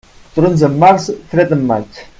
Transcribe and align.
Trons 0.37 0.63
en 0.69 0.79
març, 0.85 1.07
fred 1.35 1.57
en 1.59 1.65
maig. 1.73 2.05